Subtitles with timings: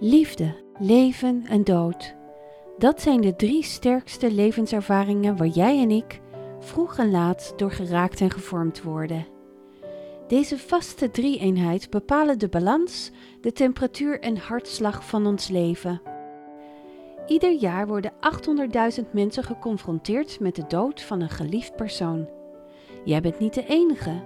[0.00, 2.14] Liefde, leven en dood.
[2.76, 6.20] Dat zijn de drie sterkste levenservaringen waar jij en ik
[6.60, 9.26] vroeg en laat door geraakt en gevormd worden.
[10.28, 13.10] Deze vaste drie-eenheid bepalen de balans,
[13.40, 16.00] de temperatuur en hartslag van ons leven.
[17.26, 18.12] Ieder jaar worden
[19.00, 22.28] 800.000 mensen geconfronteerd met de dood van een geliefd persoon.
[23.04, 24.22] Jij bent niet de enige,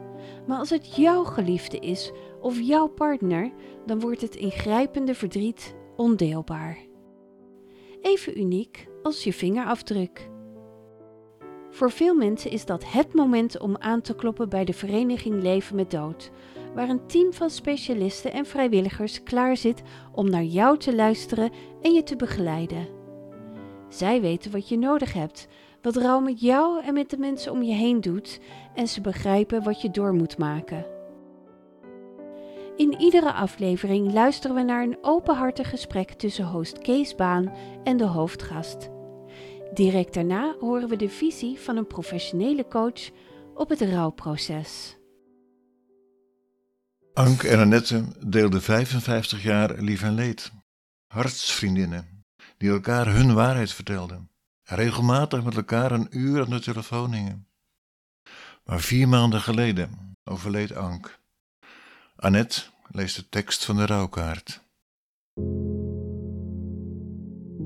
[0.47, 3.53] maar als het jouw geliefde is of jouw partner,
[3.87, 6.79] dan wordt het ingrijpende verdriet ondeelbaar.
[8.01, 10.31] Even uniek als je vingerafdruk.
[11.71, 15.77] Voor veel mensen is dat het moment om aan te kloppen bij de vereniging Leven
[15.77, 16.31] met Dood,
[16.75, 19.83] waar een team van specialisten en vrijwilligers klaar zit
[20.13, 21.51] om naar jou te luisteren
[21.83, 22.89] en je te begeleiden.
[23.89, 25.49] Zij weten wat je nodig hebt,
[25.83, 28.41] wat rouw met jou en met de mensen om je heen doet,
[28.75, 30.87] en ze begrijpen wat je door moet maken.
[32.77, 37.53] In iedere aflevering luisteren we naar een openhartig gesprek tussen host Kees Baan
[37.85, 38.91] en de hoofdgast.
[39.75, 43.11] Direct daarna horen we de visie van een professionele coach
[43.55, 44.97] op het rouwproces.
[47.13, 50.53] Anke en Annette deelden 55 jaar lief en leed.
[51.07, 52.25] Hartsvriendinnen
[52.57, 54.32] die elkaar hun waarheid vertelden en
[54.75, 57.47] regelmatig met elkaar een uur aan de telefoon hingen.
[58.65, 61.21] Maar vier maanden geleden overleed Ank.
[62.17, 64.61] Annette leest de tekst van de rouwkaart.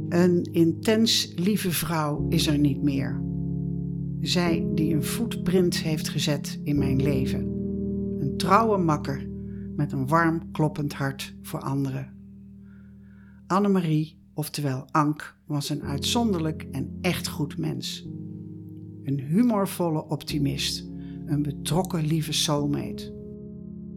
[0.09, 3.25] Een intens lieve vrouw is er niet meer.
[4.21, 7.41] Zij die een footprint heeft gezet in mijn leven.
[8.21, 9.29] Een trouwe makker
[9.77, 12.15] met een warm kloppend hart voor anderen.
[13.47, 18.07] Annemarie, oftewel Ank, was een uitzonderlijk en echt goed mens.
[19.03, 20.81] Een humorvolle optimist,
[21.27, 23.15] een betrokken lieve soulmate.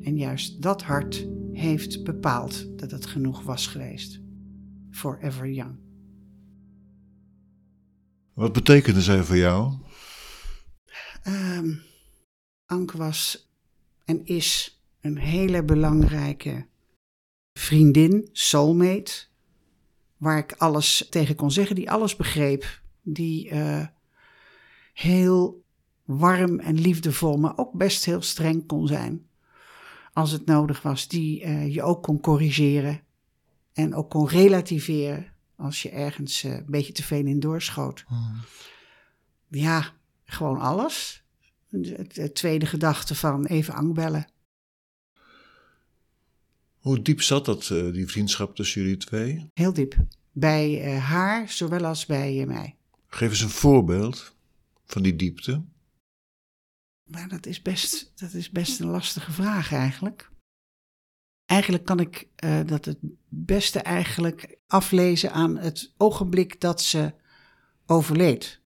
[0.02, 4.22] En juist dat hart heeft bepaald dat het genoeg was geweest.
[4.92, 5.76] Forever young.
[8.34, 9.74] Wat betekende zij voor jou?
[11.28, 11.82] Um,
[12.66, 13.50] Anke was
[14.06, 16.68] en is een hele belangrijke
[17.54, 19.29] vriendin, soulmate,
[20.20, 23.86] waar ik alles tegen kon zeggen, die alles begreep, die uh,
[24.94, 25.64] heel
[26.04, 29.28] warm en liefdevol, maar ook best heel streng kon zijn.
[30.14, 33.02] Als het nodig was, die uh, je ook kon corrigeren
[33.74, 35.26] en ook kon relativeren
[35.56, 38.04] als je ergens uh, een beetje te veel in doorschoot.
[38.08, 38.42] Hmm.
[39.48, 39.94] Ja,
[40.26, 41.24] gewoon alles.
[41.70, 44.28] De, de, tweede gedachte van even aangbellen.
[46.80, 49.50] Hoe diep zat dat, uh, die vriendschap tussen jullie twee?
[49.54, 49.98] Heel diep.
[50.32, 52.76] Bij uh, haar, zowel als bij mij.
[53.08, 54.36] Geef eens een voorbeeld
[54.86, 55.64] van die diepte.
[57.04, 60.32] Maar dat is best, dat is best een lastige vraag eigenlijk.
[61.46, 62.98] Eigenlijk kan ik uh, dat het
[63.28, 67.14] beste eigenlijk aflezen aan het ogenblik dat ze
[67.86, 68.62] overleed.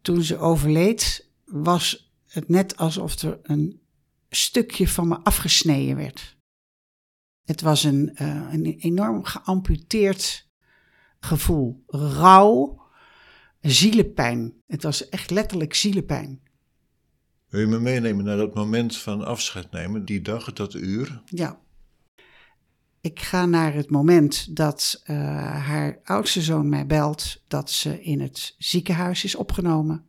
[0.00, 3.80] Toen ze overleed was het net alsof er een
[4.28, 6.36] stukje van me afgesneden werd.
[7.52, 10.48] Het was een, uh, een enorm geamputeerd
[11.20, 11.82] gevoel.
[11.86, 12.82] Rouw,
[13.60, 14.52] zielepijn.
[14.66, 16.40] Het was echt letterlijk zielepijn.
[17.48, 21.22] Wil je me meenemen naar dat moment van afscheid nemen, die dag, dat uur?
[21.24, 21.60] Ja.
[23.00, 25.16] Ik ga naar het moment dat uh,
[25.66, 30.08] haar oudste zoon mij belt dat ze in het ziekenhuis is opgenomen.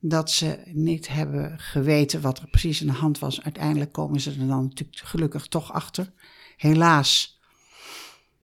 [0.00, 3.42] Dat ze niet hebben geweten wat er precies in de hand was.
[3.42, 6.12] Uiteindelijk komen ze er dan natuurlijk gelukkig toch achter.
[6.58, 7.40] Helaas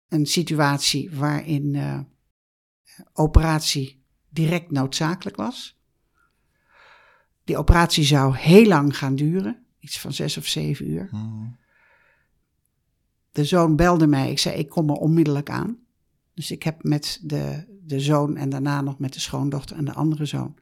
[0.07, 1.99] een situatie waarin uh,
[3.13, 5.79] operatie direct noodzakelijk was.
[7.43, 11.07] Die operatie zou heel lang gaan duren, iets van zes of zeven uur.
[11.09, 11.59] Hmm.
[13.31, 15.77] De zoon belde mij, ik zei ik kom er onmiddellijk aan.
[16.33, 19.93] Dus ik heb met de, de zoon en daarna nog met de schoondochter en de
[19.93, 20.57] andere zoon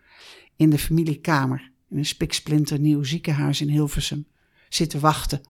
[0.55, 4.27] in de familiekamer in een spiksplinternieuw ziekenhuis in Hilversum
[4.69, 5.41] zitten wachten,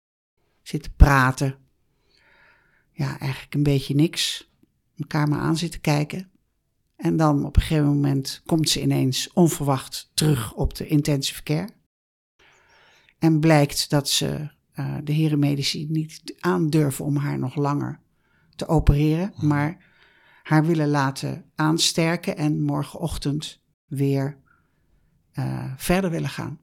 [0.62, 1.58] zitten praten.
[3.00, 4.52] Ja, eigenlijk een beetje niks.
[4.98, 6.32] Elkaar maar aan zitten kijken.
[6.96, 11.70] En dan op een gegeven moment komt ze ineens onverwacht terug op de intensive care.
[13.20, 18.00] En blijkt dat ze uh, de heren medici niet aandurven om haar nog langer
[18.56, 19.48] te opereren, hmm.
[19.48, 19.86] maar
[20.44, 24.38] haar willen laten aansterken en morgenochtend weer
[25.34, 26.60] uh, verder willen gaan.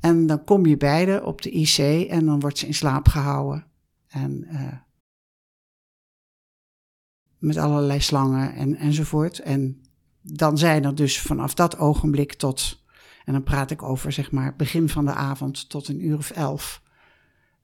[0.00, 3.66] En dan kom je beide op de IC en dan wordt ze in slaap gehouden.
[4.06, 4.72] En uh,
[7.38, 9.38] met allerlei slangen en, enzovoort.
[9.38, 9.82] En
[10.22, 12.82] dan zijn er dus vanaf dat ogenblik tot,
[13.24, 16.30] en dan praat ik over zeg maar begin van de avond tot een uur of
[16.30, 16.82] elf,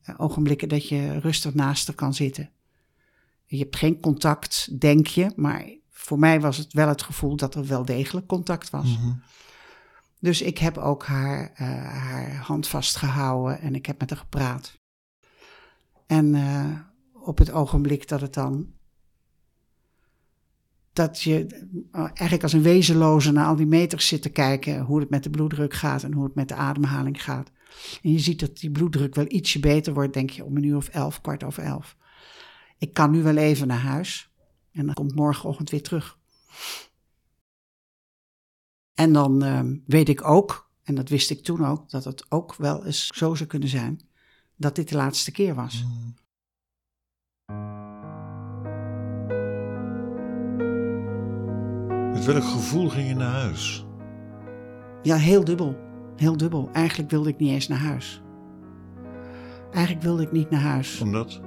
[0.08, 2.50] uh, ogenblikken dat je rustig naast haar kan zitten.
[3.44, 7.54] Je hebt geen contact, denk je, maar voor mij was het wel het gevoel dat
[7.54, 8.98] er wel degelijk contact was.
[8.98, 9.12] Mhm.
[10.20, 14.78] Dus ik heb ook haar, uh, haar hand vastgehouden en ik heb met haar gepraat.
[16.06, 16.78] En uh,
[17.12, 18.72] op het ogenblik dat het dan.
[20.94, 21.46] Dat je
[21.92, 25.22] uh, eigenlijk als een wezenloze naar al die meters zit te kijken hoe het met
[25.22, 27.50] de bloeddruk gaat en hoe het met de ademhaling gaat.
[28.02, 30.76] En je ziet dat die bloeddruk wel ietsje beter wordt, denk je om een uur
[30.76, 31.96] of elf, kwart over elf.
[32.78, 34.30] Ik kan nu wel even naar huis
[34.72, 36.18] en dan komt morgenochtend weer terug.
[38.94, 42.54] En dan uh, weet ik ook, en dat wist ik toen ook, dat het ook
[42.54, 44.00] wel eens zo zou kunnen zijn
[44.56, 45.84] dat dit de laatste keer was.
[45.84, 46.14] Mm.
[52.14, 53.86] Met welk gevoel ging je naar huis?
[55.02, 55.76] Ja, heel dubbel.
[56.16, 56.68] Heel dubbel.
[56.72, 58.22] Eigenlijk wilde ik niet eens naar huis.
[59.70, 61.00] Eigenlijk wilde ik niet naar huis.
[61.00, 61.40] Omdat?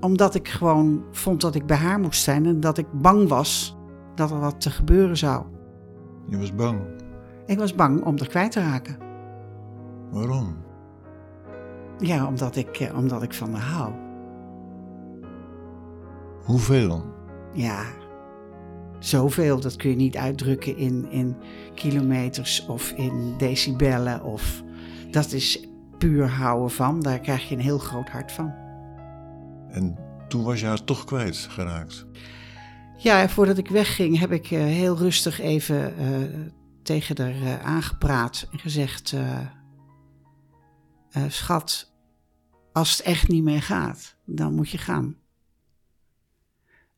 [0.00, 3.76] Omdat ik gewoon vond dat ik bij haar moest zijn en dat ik bang was
[4.14, 5.44] dat er wat te gebeuren zou.
[6.26, 6.80] Je was bang?
[7.46, 8.96] Ik was bang om er kwijt te raken.
[10.10, 10.56] Waarom?
[11.98, 13.92] Ja, omdat ik, eh, omdat ik van haar hou.
[16.44, 17.02] Hoeveel?
[17.52, 17.84] Ja,
[19.04, 19.60] zoveel.
[19.60, 21.36] Dat kun je niet uitdrukken in, in
[21.74, 24.24] kilometers of in decibellen.
[24.24, 24.62] Of,
[25.10, 25.66] dat is
[25.98, 27.00] puur houden van.
[27.00, 28.54] Daar krijg je een heel groot hart van.
[29.68, 29.98] En
[30.28, 32.06] toen was je haar toch kwijtgeraakt?
[32.98, 36.40] Ja, voordat ik wegging heb ik uh, heel rustig even uh,
[36.82, 39.14] tegen haar uh, aangepraat en gezegd:
[41.28, 41.92] Schat,
[42.72, 45.16] als het echt niet meer gaat, dan moet je gaan.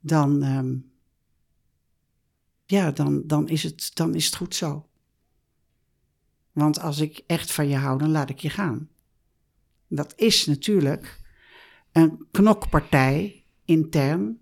[0.00, 0.90] Dan, um,
[2.66, 4.86] ja, dan, dan, is het, dan is het goed zo.
[6.52, 8.88] Want als ik echt van je hou, dan laat ik je gaan.
[9.88, 11.20] Dat is natuurlijk
[11.92, 14.38] een knokpartij intern.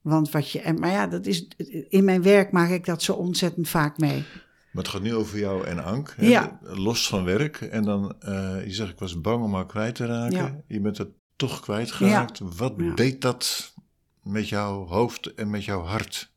[0.00, 0.72] Want wat je.
[0.78, 1.48] Maar ja, dat is,
[1.88, 4.24] in mijn werk maak ik dat zo ontzettend vaak mee.
[4.72, 6.14] Maar het gaat nu over jou en Ank.
[6.16, 6.26] Hè?
[6.26, 6.58] Ja.
[6.62, 7.60] Los van werk.
[7.60, 10.36] En dan, uh, je zegt, ik was bang om haar kwijt te raken.
[10.36, 10.62] Ja.
[10.66, 12.38] Je bent er toch kwijtgeraakt.
[12.38, 12.44] Ja.
[12.56, 13.74] Wat deed dat
[14.22, 16.33] met jouw hoofd en met jouw hart?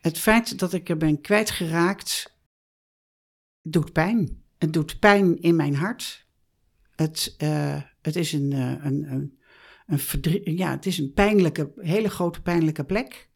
[0.00, 2.38] Het feit dat ik er ben kwijtgeraakt.
[3.62, 4.42] doet pijn.
[4.58, 6.26] Het doet pijn in mijn hart.
[6.94, 9.38] Het, uh, het is een, uh, een, een,
[9.86, 13.28] een ja, het is een pijnlijke, hele grote pijnlijke plek.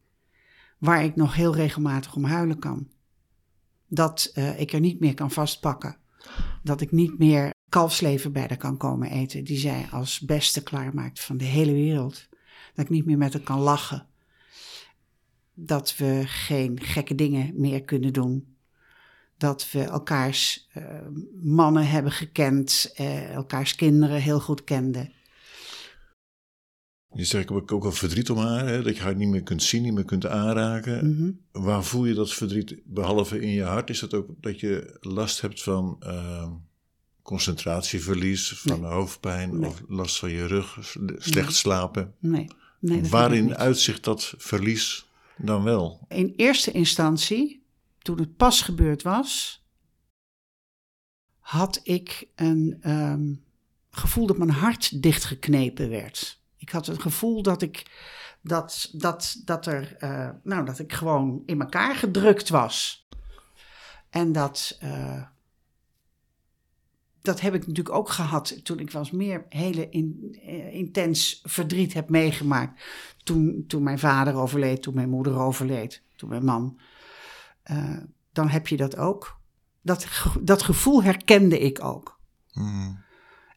[0.77, 2.91] Waar ik nog heel regelmatig om huilen kan.
[3.87, 5.97] Dat uh, ik er niet meer kan vastpakken.
[6.63, 9.43] Dat ik niet meer kalfslever bij haar kan komen eten.
[9.43, 12.27] Die zij als beste klaarmaakt van de hele wereld.
[12.73, 14.07] Dat ik niet meer met haar kan lachen.
[15.55, 18.55] Dat we geen gekke dingen meer kunnen doen.
[19.37, 20.83] Dat we elkaars uh,
[21.41, 25.11] mannen hebben gekend, uh, elkaars kinderen heel goed kenden.
[27.13, 28.81] Je zegt ik heb ook wel verdriet om haar, hè?
[28.81, 31.05] dat je haar niet meer kunt zien, niet meer kunt aanraken.
[31.05, 31.63] Mm -hmm.
[31.63, 33.89] Waar voel je dat verdriet, behalve in je hart?
[33.89, 36.47] Is dat ook dat je last hebt van uh,
[37.21, 38.89] concentratieverlies, van Nee.
[38.91, 39.69] hoofdpijn Nee.
[39.69, 40.77] of last van je rug,
[41.17, 41.55] slecht Nee.
[41.55, 42.13] slapen?
[42.19, 42.47] Nee.
[43.09, 45.04] Waarin uitzicht dat verlies
[45.37, 46.05] dan wel?
[46.07, 47.65] In eerste instantie,
[47.97, 49.63] toen het pas gebeurd was,
[51.39, 53.43] had ik een um,
[53.89, 56.41] gevoel dat mijn hart dichtgeknepen werd.
[56.57, 57.83] Ik had het gevoel dat ik,
[58.41, 63.07] dat, dat, dat er, uh, nou, dat ik gewoon in elkaar gedrukt was.
[64.09, 65.21] En dat, uh,
[67.25, 71.93] dat heb ik natuurlijk ook gehad toen ik was meer hele in, uh, intens verdriet
[71.93, 72.83] heb meegemaakt.
[73.23, 76.79] Toen, toen mijn vader overleed, toen mijn moeder overleed, toen mijn man.
[77.71, 77.97] Uh,
[78.31, 79.39] dan heb je dat ook.
[79.81, 80.07] Dat,
[80.41, 82.19] dat gevoel herkende ik ook.
[82.51, 83.03] Hmm.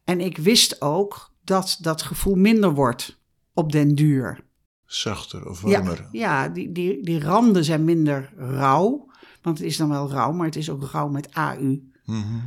[0.04, 3.20] En ik wist ook dat dat gevoel minder wordt
[3.52, 4.44] op den duur.
[4.84, 6.08] Zachter of warmer?
[6.12, 9.10] Ja, ja die, die, die randen zijn minder rauw.
[9.42, 11.62] Want het is dan wel rauw, maar het is ook rauw met AU.
[11.62, 12.42] Mm -hmm.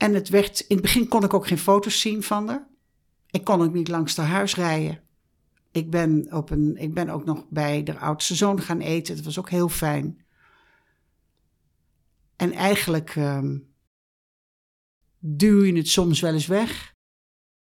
[0.00, 2.68] En het werd, in het begin kon ik ook geen foto's zien van haar.
[3.30, 5.02] Ik kon ook niet langs haar huis rijden.
[5.70, 9.16] Ik ben, op een, ik ben ook nog bij de oudste zoon gaan eten.
[9.16, 10.24] Dat was ook heel fijn.
[12.36, 13.74] En eigenlijk um,
[15.18, 16.94] duw je het soms wel eens weg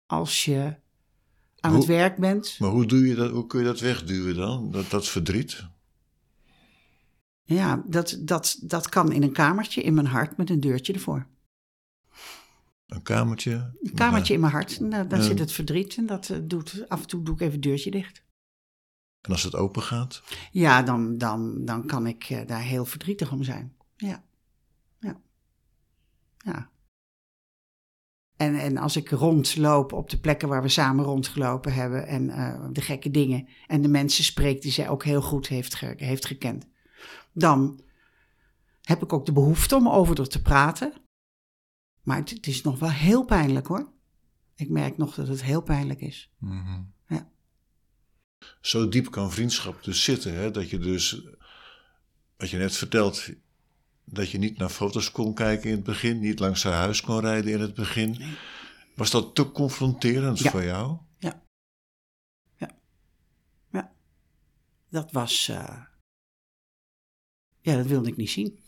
[0.06, 0.76] als je
[1.60, 2.56] aan hoe, het werk bent.
[2.60, 5.68] Maar hoe, doe je dat, hoe kun je dat wegduwen dan, dat, dat verdriet?
[7.44, 11.30] Ja, dat, dat, dat kan in een kamertje in mijn hart met een deurtje ervoor.
[12.92, 13.74] Een kamertje?
[13.82, 14.80] Een kamertje in mijn hart.
[14.80, 17.42] Nou, daar uh, zit het verdriet en dat uh, doet, af en toe doe ik
[17.42, 18.24] even het deurtje dicht.
[19.22, 20.24] En als het open gaat?
[20.52, 23.76] Ja, dan, dan, dan kan ik daar heel verdrietig om zijn.
[23.96, 24.24] Ja.
[25.00, 25.22] Ja.
[26.38, 26.70] Ja.
[28.38, 32.66] En, en als ik rondloop op de plekken waar we samen rondgelopen hebben en uh,
[32.72, 36.26] de gekke dingen en de mensen spreek die zij ook heel goed heeft, ge heeft
[36.26, 36.68] gekend,
[37.34, 37.82] dan
[38.82, 41.01] heb ik ook de behoefte om over te praten.
[42.02, 43.92] Maar het, het, is nog wel heel pijnlijk hoor.
[44.56, 46.32] Ik merk nog dat het heel pijnlijk is.
[46.38, 46.94] Mm -hmm.
[47.08, 47.32] ja.
[48.62, 50.52] Zo diep kan vriendschap dus zitten, hè?
[50.52, 51.22] dat je dus,
[52.38, 53.30] wat je net vertelt,
[54.06, 57.20] dat je niet naar foto's kon kijken in het begin, niet langs haar huis kon
[57.20, 58.22] rijden in het begin.
[58.96, 60.98] Was dat te confronterend voor jou?
[61.18, 61.44] Ja.
[62.58, 62.78] Ja.
[63.72, 63.94] Ja.
[64.90, 65.48] Dat was.
[65.48, 65.86] Uh...
[67.62, 68.60] Ja, dat wilde ik niet zien.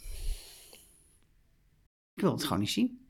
[2.13, 3.02] Ik wilde het gewoon niet zien.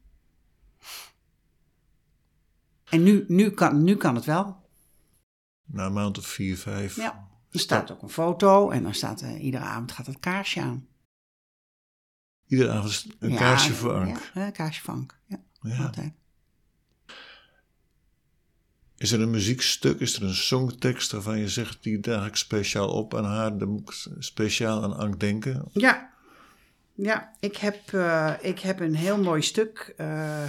[2.93, 4.62] En nu, nu, kan, nu kan het wel.
[5.65, 6.95] Na een maand of vier, vijf.
[6.95, 7.27] Ja.
[7.51, 10.88] Er staat ook een foto en dan staat uh, iedere avond gaat het kaarsje aan.
[12.47, 14.31] Iedere avond een kaarsje voor Ank.
[14.33, 15.19] Ja, een kaarsje voor Ank.
[15.25, 15.83] Ja, ja.
[15.83, 16.13] altijd.
[18.97, 22.89] Is er een muziekstuk, is er een songtekst waarvan je zegt, die draag ik speciaal
[22.89, 25.69] op aan haar, dan moet ik speciaal aan Ank denken?
[25.71, 26.13] Ja,
[26.93, 29.93] ja ik, heb, uh, ik heb een heel mooi stuk.
[29.97, 30.43] Uh,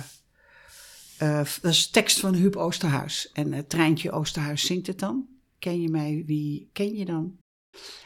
[1.23, 3.30] uh, dat is tekst van Huub Oosterhuis.
[3.33, 5.28] En het treintje Oosterhuis zingt het dan.
[5.59, 6.23] Ken je mij?
[6.26, 7.38] Wie ken je dan?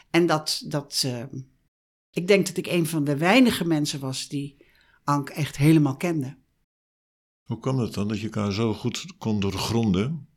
[0.09, 1.05] En dat, dat,
[2.11, 4.57] ik denk dat ik een van de weinige mensen was die
[5.03, 6.37] Ank echt helemaal kende.
[7.43, 10.27] Hoe kwam het dan dat je elkaar zo goed kon doorgronden?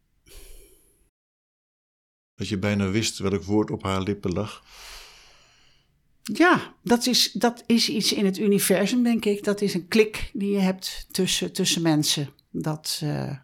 [2.35, 4.65] Dat je bijna wist welk woord op haar lippen lag?
[6.23, 9.45] Ja, dat is, dat is iets in het universum, denk ik.
[9.45, 12.29] Dat is een klik die je hebt tussen, tussen mensen.
[12.53, 13.37] Dat, uh,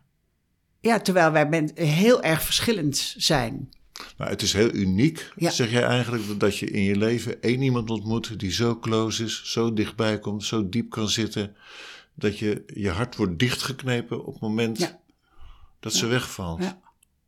[0.80, 3.68] ja, terwijl wij heel erg verschillend zijn.
[4.16, 7.90] Maar het is heel uniek, zeg jij eigenlijk, dat je in je leven één iemand
[7.90, 11.56] ontmoet die zo close is, zo dichtbij komt, zo diep kan zitten,
[12.14, 14.96] dat je je hart wordt dichtgeknepen op het moment
[15.80, 16.76] dat ze wegvalt.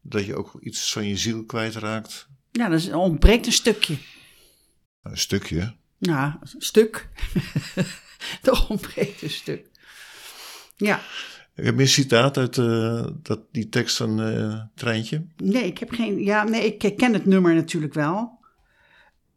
[0.02, 2.28] Dat je ook iets van je ziel kwijtraakt.
[2.50, 3.96] Ja, er ontbreekt een stukje.
[5.02, 5.75] Een stukje?
[5.99, 7.08] Ja, een stuk.
[8.42, 9.66] er ontbreekt een stuk.
[10.76, 11.00] Ja.
[11.62, 15.26] Heb een citaat uit uh, dat, die tekst van uh, Treintje.
[15.37, 16.23] Nee, ik heb geen.
[16.23, 18.38] Ja, nee, ik ken het nummer natuurlijk wel.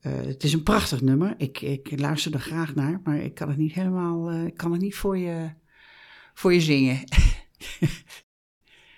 [0.01, 1.33] Uh, het is een prachtig nummer.
[1.37, 4.31] Ik, ik luister er graag naar, maar ik kan het niet helemaal.
[4.31, 5.49] ik kan het niet voor je,
[6.33, 6.99] voor je zingen.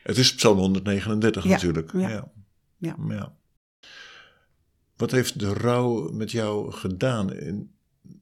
[0.03, 1.91] het is Psalm 139 ja, natuurlijk.
[1.91, 2.09] Ja.
[2.09, 2.31] Ja.
[2.77, 2.95] ja.
[3.09, 3.33] ja.
[4.95, 7.33] Wat heeft de rouw met jou gedaan?
[7.33, 7.71] En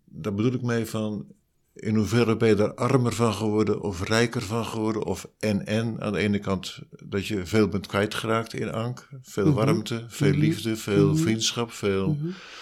[0.06, 1.28] daar bedoel ik mee van
[1.74, 5.06] in hoeverre ben je daar armer van geworden of rijker van geworden?
[5.06, 9.10] Of en en aan de ene kant dat je veel bent kwijtgeraakt in Ank.
[9.22, 9.56] Veel mhm.
[9.56, 10.40] warmte, veel mhm.
[10.40, 11.22] liefde, veel mhm.
[11.22, 12.18] vriendschap, veel...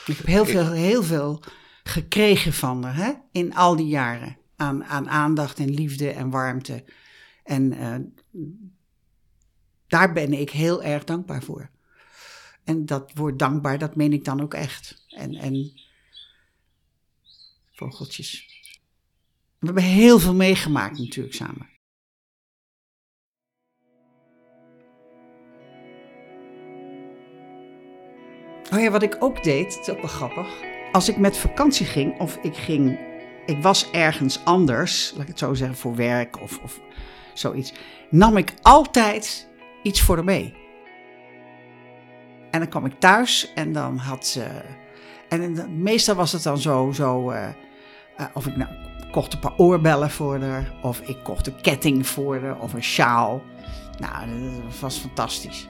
[0.06, 1.44] Ik heb heel veel, heel veel
[1.84, 3.12] gekregen van haar hè?
[3.32, 4.38] in al die jaren.
[4.56, 6.84] Aan, aan aandacht en liefde en warmte.
[7.44, 7.96] En uh,
[9.88, 11.70] daar ben ik heel erg dankbaar voor.
[12.64, 15.06] En dat woord dankbaar, dat meen ik dan ook echt.
[15.08, 15.72] En, en
[17.72, 18.61] vogeltjes.
[19.62, 21.70] We hebben heel veel meegemaakt natuurlijk samen.
[28.74, 30.48] Oh ja, wat ik ook deed, het is ook wel grappig.
[30.92, 33.00] Als ik met vakantie ging of ik ging,
[33.46, 36.80] ik was ergens anders, laat ik het zo zeggen, voor werk of, of
[37.34, 37.74] zoiets,
[38.10, 39.50] nam ik altijd
[39.84, 40.54] iets voor haar mee.
[42.52, 44.62] En dan kwam ik thuis en dan had ze.
[45.30, 47.50] En meestal was het dan zo, zo uh,
[48.20, 48.81] uh, of ik nou
[49.12, 50.72] kocht een paar oorbellen voor haar.
[50.82, 52.60] Of ik kocht een ketting voor haar.
[52.60, 53.42] Of een sjaal.
[54.00, 54.30] Nou,
[54.70, 55.68] dat was fantastisch.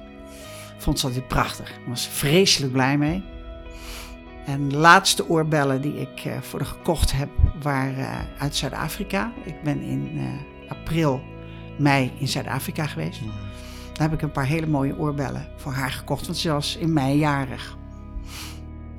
[0.77, 1.69] Vond ze altijd prachtig.
[1.69, 3.23] Ik was vreselijk blij mee.
[4.45, 7.29] En de laatste oorbellen die ik uh, voor haar gekocht heb,
[7.61, 9.31] waren uh, uit Zuid-Afrika.
[9.43, 10.23] Ik ben in uh,
[10.69, 11.21] april,
[11.77, 13.21] mei in Zuid-Afrika geweest.
[13.93, 16.93] Daar heb ik een paar hele mooie oorbellen voor haar gekocht, want ze was in
[16.93, 17.77] mei jarig.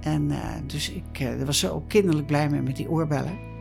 [0.00, 0.32] En
[0.66, 3.51] dus ik was zo kinderlijk blij mee met die oorbellen.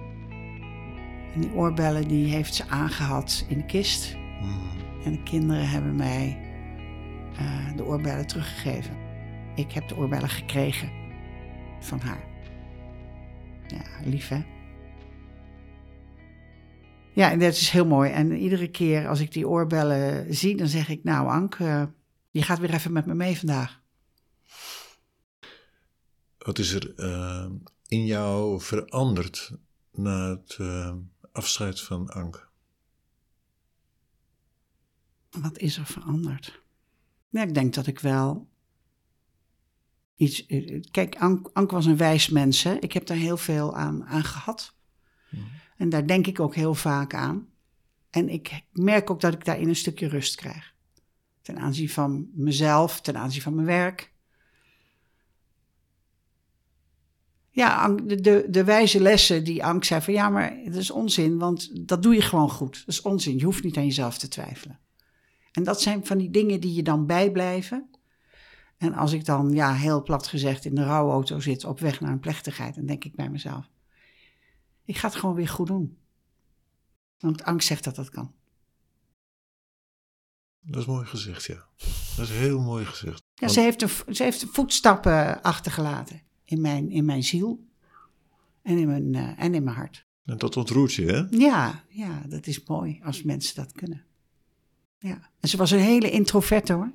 [1.34, 4.16] En die oorbellen die heeft ze aangehad in de kist.
[4.40, 4.70] Hmm.
[5.04, 6.40] En de kinderen hebben mij
[7.40, 8.98] uh, de oorbellen teruggegeven.
[9.56, 10.92] Ik heb de oorbellen gekregen
[11.80, 12.24] van haar.
[13.68, 14.44] Ja, lief hè?
[17.14, 18.12] Ja, en dat is heel mooi.
[18.12, 21.84] En iedere keer als ik die oorbellen zie, dan zeg ik: Nou, Ank, uh,
[22.32, 23.82] je gaat weer even met me mee vandaag.
[26.38, 27.46] Wat is er uh,
[27.88, 29.52] in jou veranderd
[29.92, 30.58] na het
[31.32, 32.50] afscheid van Ank?
[35.30, 36.62] Wat is er veranderd?
[37.30, 38.50] Ja, ik denk dat ik wel
[40.16, 40.46] iets.
[40.46, 42.64] Eh, kijk, Ank, Ank was een wijs mens.
[42.64, 42.74] Hè?
[42.74, 44.76] Ik heb daar heel veel aan, aan gehad.
[45.78, 47.48] En daar denk ik ook heel vaak aan.
[48.10, 50.74] En ik merk ook dat ik daarin een stukje rust krijg.
[51.42, 54.11] Ten aanzien van mezelf, ten aanzien van mijn werk.
[57.54, 61.38] Ja, de, de, de wijze lessen die Ank zei van ja, maar dat is onzin,
[61.38, 62.78] want dat doe je gewoon goed.
[62.80, 64.80] Dat is onzin, je hoeft niet aan jezelf te twijfelen.
[65.52, 67.90] En dat zijn van die dingen die je dan bijblijven.
[68.78, 72.12] En als ik dan, ja, heel plat gezegd, in de rouwauto zit op weg naar
[72.12, 73.70] een plechtigheid, dan denk ik bij mezelf:
[74.86, 75.98] ik ga het gewoon weer goed doen.
[77.20, 78.34] Want angst zegt dat dat kan.
[80.60, 81.66] Dat is mooi gezegd, ja.
[82.16, 83.24] Dat is heel mooi gezegd.
[83.34, 87.68] Ja, ze, heeft een, ze heeft voetstappen achtergelaten in mijn, in mijn ziel
[88.62, 90.06] en in mijn, uh, en in mijn hart.
[90.26, 91.38] En dat ontroert je, hè?
[91.38, 94.04] Ja, ja, dat is mooi als mensen dat kunnen.
[95.00, 95.30] Ja.
[95.40, 96.92] En ze was een hele introverte hoor.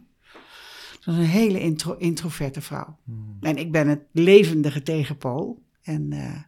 [1.00, 2.98] Ze was een hele intro, introverte vrouw.
[3.04, 3.36] Hmm.
[3.40, 5.64] En ik ben het levendige tegenpool.
[5.82, 6.42] En uh,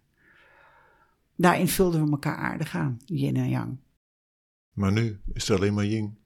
[1.36, 3.78] daarin vulden we elkaar aardig aan, yin en yang.
[4.72, 6.18] Maar nu is het alleen maar yin.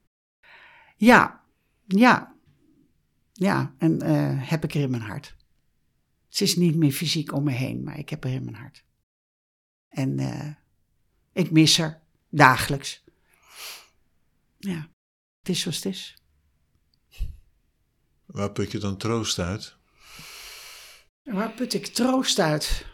[0.97, 1.45] Ja,
[1.87, 2.35] ja.
[3.33, 5.37] Ja, en uh, heb ik er in mijn hart.
[6.33, 8.85] Het is niet meer fysiek om me heen, maar ik heb er in mijn hart.
[9.89, 10.49] En uh,
[11.33, 13.05] ik mis haar dagelijks.
[14.59, 14.89] Ja,
[15.39, 16.17] het is zoals het is.
[18.27, 19.77] Waar put je dan troost uit?
[21.23, 22.87] Waar put ik troost uit?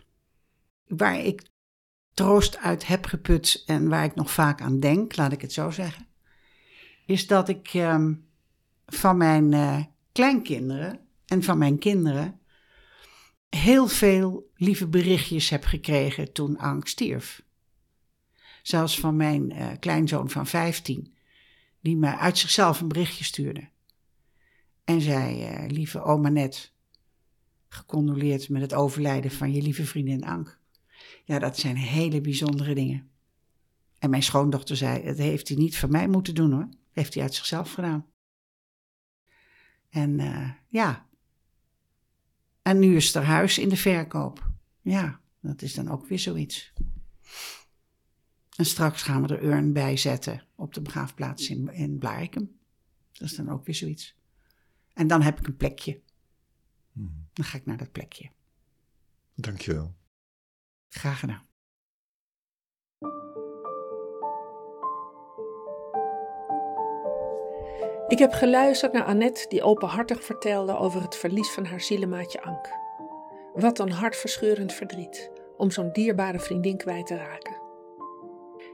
[0.86, 1.42] Waar ik
[2.14, 5.70] troost uit heb geput en waar ik nog vaak aan denk, laat ik het zo
[5.70, 6.06] zeggen,
[7.06, 8.10] is dat ik uh,
[8.86, 12.37] van mijn uh, kleinkinderen en van mijn kinderen
[13.48, 17.42] heel veel lieve berichtjes heb gekregen toen Ank stierf.
[18.62, 21.14] Zelfs van mijn uh, kleinzoon van 15,
[21.80, 23.68] die mij uit zichzelf een berichtje stuurde.
[24.84, 26.72] En zei: uh, Lieve oma Net,
[27.68, 30.58] gecondoleerd met het overlijden van je lieve vriendin Ank.
[31.24, 33.10] Ja, dat zijn hele bijzondere dingen.
[33.98, 36.68] En mijn schoondochter zei: Dat heeft hij niet van mij moeten doen hoor.
[36.68, 38.06] Dat heeft hij uit zichzelf gedaan.
[39.90, 41.07] En uh, ja.
[42.68, 44.50] En nu is er huis in de verkoop.
[44.80, 46.72] Ja, dat is dan ook weer zoiets.
[48.56, 52.58] En straks gaan we er urn bij zetten op de begraafplaats in, in Blarikum.
[53.12, 54.16] Dat is dan ook weer zoiets.
[54.92, 56.00] En dan heb ik een plekje.
[56.92, 57.28] Hmm.
[57.32, 58.30] Dan ga ik naar dat plekje.
[59.34, 59.94] Dankjewel.
[60.88, 61.47] Graag gedaan.
[68.08, 72.68] Ik heb geluisterd naar Annette die openhartig vertelde over het verlies van haar zielemaatje Ank.
[73.54, 77.56] Wat een hartverscheurend verdriet om zo'n dierbare vriendin kwijt te raken.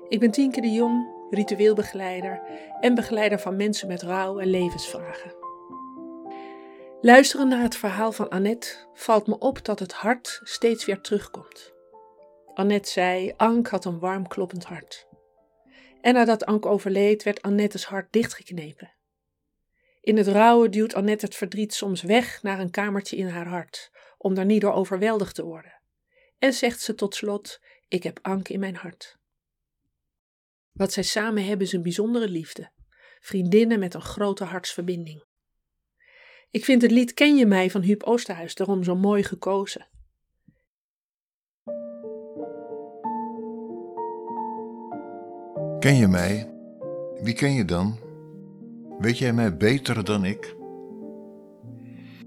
[0.08, 2.42] Ik ben Tienke de Jong, ritueelbegeleider
[2.80, 5.34] en begeleider van mensen met rouw en levensvragen.
[7.00, 11.72] Luisteren naar het verhaal van Annette valt me op dat het hart steeds weer terugkomt.
[12.54, 15.06] Annette zei: Ank had een warm kloppend hart.
[16.00, 18.92] En nadat Ank overleed, werd Annettes hart dichtgeknepen.
[20.04, 23.90] In het rouwen duwt Annette het verdriet soms weg naar een kamertje in haar hart,
[24.18, 25.80] om daar niet door overweldigd te worden.
[26.38, 29.18] En zegt ze tot slot: Ik heb Ank in mijn hart.
[30.72, 32.70] Wat zij samen hebben is een bijzondere liefde,
[33.20, 35.24] vriendinnen met een grote hartsverbinding.
[36.50, 39.86] Ik vind het lied Ken je mij van Huub Oosterhuis daarom zo mooi gekozen.
[45.78, 46.52] Ken je mij?
[47.20, 48.03] Wie ken je dan?
[48.98, 50.56] Weet jij mij beter dan ik?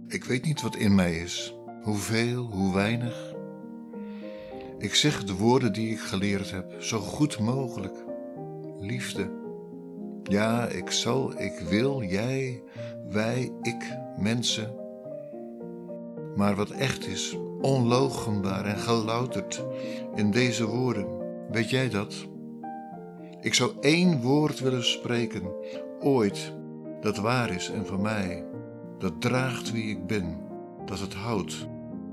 [0.08, 3.36] Ik weet niet wat in mij is, hoeveel, hoe weinig.
[4.78, 7.96] Ik zeg de woorden die ik geleerd heb, zo goed mogelijk.
[8.80, 9.30] Liefde.
[10.24, 12.64] Ja, ik zal, ik wil, jij,
[13.10, 14.76] wij, ik, mensen.
[16.36, 19.66] Maar wat echt is, onlogenbaar en gelouterd
[20.16, 21.08] in deze woorden,
[21.52, 22.28] weet jij dat?
[23.42, 25.52] Ik zou één woord willen spreken,
[26.00, 26.54] ooit,
[27.02, 28.46] dat waar is en van mij,
[28.98, 30.48] dat draagt wie ik ben,
[30.86, 31.68] dat het houdt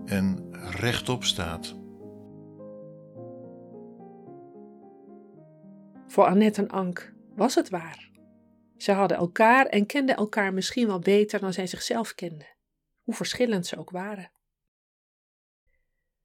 [0.04, 1.74] en rechtop staat.
[6.06, 8.10] Voor Annette en Ank was het waar.
[8.76, 12.56] Ze hadden elkaar en kenden elkaar misschien wel beter dan zij zichzelf kenden,
[13.02, 14.30] hoe verschillend ze ook waren.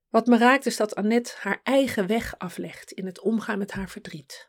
[0.10, 3.90] Wat me raakt is dat Annette haar eigen weg aflegt in het omgaan met haar
[3.90, 4.49] verdriet.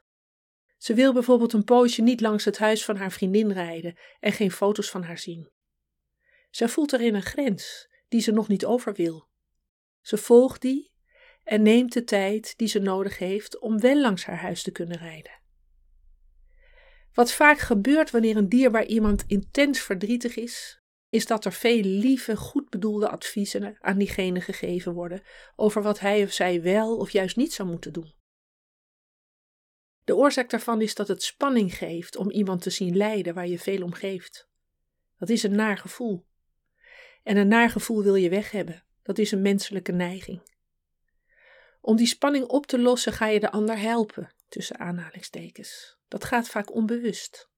[0.81, 4.51] Ze wil bijvoorbeeld een poosje niet langs het huis van haar vriendin rijden en geen
[4.51, 5.51] foto's van haar zien.
[6.51, 9.29] Zij voelt erin een grens die ze nog niet over wil.
[10.01, 10.93] Ze volgt die
[11.45, 14.99] en neemt de tijd die ze nodig heeft om wel langs haar huis te kunnen
[14.99, 15.41] rijden.
[17.13, 22.37] Wat vaak gebeurt wanneer een dierbaar iemand intens verdrietig is, is dat er veel lieve,
[22.37, 25.23] goed bedoelde adviezen aan diegene gegeven worden
[25.57, 28.19] over wat hij of zij wel of juist niet zou moeten doen.
[30.05, 33.59] De oorzaak daarvan is dat het spanning geeft om iemand te zien lijden waar je
[33.59, 34.49] veel om geeft.
[35.19, 36.27] Dat is een naar gevoel.
[37.23, 38.85] En een naar gevoel wil je weg hebben.
[39.03, 40.43] Dat is een menselijke neiging.
[41.81, 45.99] Om die spanning op te lossen ga je de ander helpen, tussen aanhalingstekens.
[46.09, 47.49] Dat gaat vaak onbewust.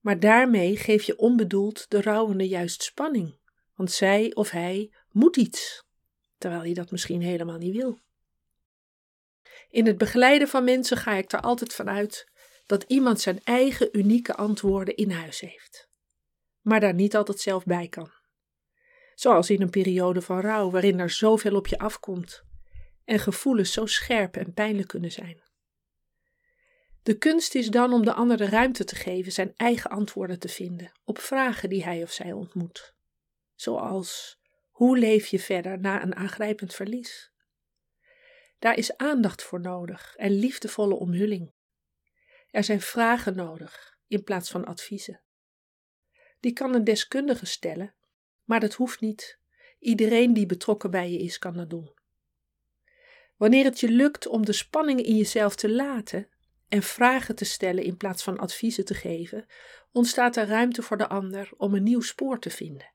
[0.00, 3.38] Maar daarmee geef je onbedoeld de rouwende juist spanning,
[3.74, 5.84] want zij of hij moet iets,
[6.38, 7.98] terwijl je dat misschien helemaal niet wil.
[9.70, 12.28] In het begeleiden van mensen ga ik er altijd vanuit
[12.66, 15.88] dat iemand zijn eigen unieke antwoorden in huis heeft,
[16.60, 18.10] maar daar niet altijd zelf bij kan.
[19.14, 22.42] Zoals in een periode van rouw, waarin er zoveel op je afkomt
[23.04, 25.42] en gevoelens zo scherp en pijnlijk kunnen zijn.
[27.02, 30.48] De kunst is dan om de ander de ruimte te geven zijn eigen antwoorden te
[30.48, 32.94] vinden op vragen die hij of zij ontmoet.
[33.54, 34.38] Zoals:
[34.70, 37.32] hoe leef je verder na een aangrijpend verlies?
[38.64, 41.52] Daar is aandacht voor nodig en liefdevolle omhulling.
[42.50, 45.22] Er zijn vragen nodig in plaats van adviezen.
[46.40, 47.94] Die kan een deskundige stellen,
[48.44, 49.38] maar dat hoeft niet.
[49.78, 51.94] Iedereen die betrokken bij je is, kan dat doen.
[53.36, 56.28] Wanneer het je lukt om de spanning in jezelf te laten
[56.68, 59.46] en vragen te stellen in plaats van adviezen te geven,
[59.92, 62.94] ontstaat er ruimte voor de ander om een nieuw spoor te vinden.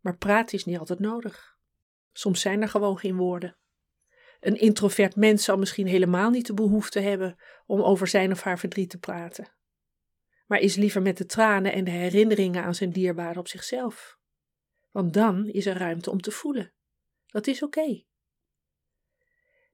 [0.00, 1.58] Maar praten is niet altijd nodig.
[2.12, 3.56] Soms zijn er gewoon geen woorden.
[4.40, 8.58] Een introvert mens zal misschien helemaal niet de behoefte hebben om over zijn of haar
[8.58, 9.48] verdriet te praten,
[10.46, 14.18] maar is liever met de tranen en de herinneringen aan zijn dierbaren op zichzelf.
[14.90, 16.72] Want dan is er ruimte om te voelen.
[17.26, 18.02] Dat is oké.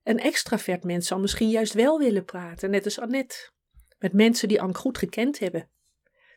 [0.03, 3.51] Een extravert mens zal misschien juist wel willen praten, net als Annette,
[3.99, 5.71] met mensen die Ank goed gekend hebben.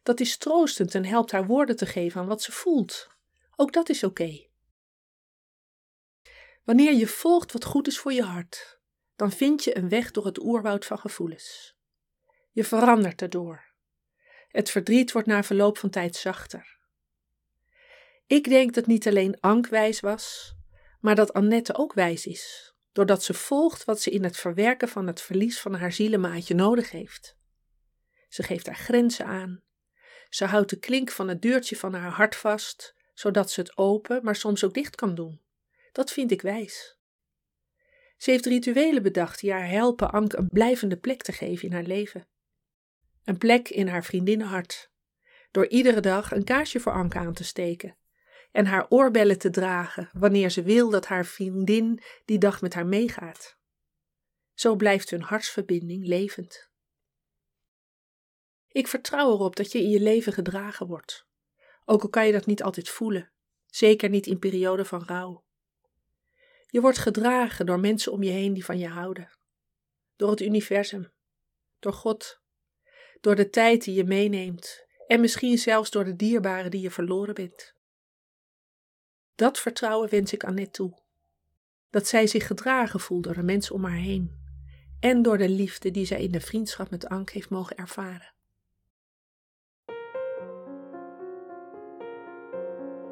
[0.03, 3.07] Dat is troostend en helpt haar woorden te geven aan wat ze voelt.
[3.55, 4.46] Ook dat is oké.
[6.67, 8.79] Wanneer je volgt wat goed is voor je hart,
[9.15, 11.77] dan vind je een weg door het oerwoud van gevoelens.
[12.51, 13.73] Je verandert erdoor.
[14.47, 16.79] Het verdriet wordt na verloop van tijd zachter.
[18.25, 20.55] Ik denk dat niet alleen Ank wijs was,
[20.99, 25.07] maar dat Annette ook wijs is, doordat ze volgt wat ze in het verwerken van
[25.07, 27.37] het verlies van haar zielenmaatje nodig heeft.
[28.27, 29.63] Ze geeft haar grenzen aan.
[30.29, 34.23] Ze houdt de klink van het deurtje van haar hart vast, zodat ze het open,
[34.23, 35.45] maar soms ook dicht kan doen.
[35.97, 36.97] Dat vind ik wijs.
[38.17, 41.83] Ze heeft rituelen bedacht die haar helpen Ank een blijvende plek te geven in haar
[41.83, 42.27] leven.
[43.23, 44.91] Een plek in haar vriendinnenhart.
[45.51, 47.97] Door iedere dag een kaarsje voor Ank aan te steken
[48.51, 52.87] en haar oorbellen te dragen wanneer ze wil dat haar vriendin die dag met haar
[52.87, 53.57] meegaat.
[54.53, 56.71] Zo blijft hun hartsverbinding levend.
[58.67, 61.27] Ik vertrouw erop dat je in je leven gedragen wordt,
[61.85, 63.31] ook al kan je dat niet altijd voelen,
[63.65, 65.45] zeker niet in perioden van rouw.
[66.77, 69.29] Je wordt gedragen door mensen om je heen die van je houden,
[70.15, 71.11] door het universum,
[71.79, 72.41] door God,
[73.21, 77.33] door de tijd die je meeneemt en misschien zelfs door de dierbaren die je verloren
[77.33, 77.73] bent.
[79.35, 81.01] Dat vertrouwen wens ik Annette toe.
[81.89, 84.31] Dat zij zich gedragen voelt door de mensen om haar heen
[84.99, 88.33] en door de liefde die zij in de vriendschap met Ank heeft mogen ervaren.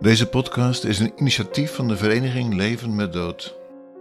[0.05, 3.55] Deze podcast is een initiatief van de vereniging Leven met Dood.